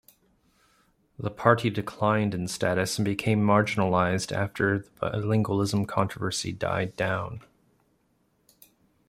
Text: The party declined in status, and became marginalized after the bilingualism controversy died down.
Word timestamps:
The 1.19 1.29
party 1.29 1.69
declined 1.69 2.33
in 2.33 2.47
status, 2.47 2.97
and 2.97 3.05
became 3.05 3.39
marginalized 3.39 4.35
after 4.35 4.79
the 4.79 4.89
bilingualism 4.99 5.87
controversy 5.87 6.51
died 6.51 6.97
down. 6.97 7.41